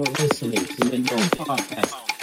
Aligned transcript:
You're 0.00 0.08
listening 0.12 0.64
to 0.64 0.84
the 0.88 0.96
No 0.96 1.16
Podcast. 1.36 2.19